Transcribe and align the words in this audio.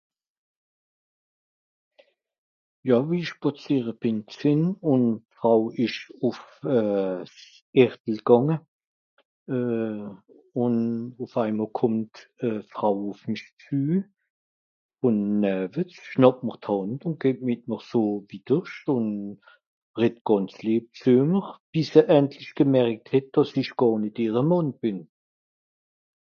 jà 2.89 2.97
wo 3.07 3.13
i 3.19 3.21
spàziere 3.31 3.91
bìn 4.01 4.17
gsìn 4.31 4.61
ùn 4.93 5.03
aw 5.51 5.61
esch 5.83 6.01
ùff 6.27 6.41
euh 6.77 7.19
s'gärtel 7.37 8.17
gànge 8.27 8.57
euh 9.57 10.03
ùn 10.63 10.75
ùff 11.23 11.33
einer 11.43 11.69
kòmmt 11.79 12.13
d'frau... 12.63 12.95
ùn 15.07 15.17
näve 15.43 15.81
s'nàpmr 16.09 16.55
d'hànd 16.63 16.99
ùn 17.07 17.15
geht 17.21 17.39
mìt 17.47 17.61
mr 17.69 17.81
so 17.89 18.01
wiederscht 18.29 18.85
ùn 18.95 19.07
red 19.99 20.15
gànz 20.27 20.51
lieb 20.65 20.85
zumr 21.01 21.45
bis 21.71 21.91
a 22.01 22.01
endlich 22.17 22.51
gemerikt 22.57 23.07
hett 23.13 23.27
dàs 23.33 23.51
isch 23.61 23.73
gàr 23.79 23.95
nìt 24.01 24.17
ere 24.25 24.41
mànn 24.49 24.69
bìn 24.81 24.99